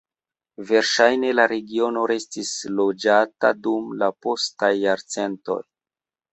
[0.69, 5.63] Verŝajne la regiono restis loĝata dum la postaj jarcentoj.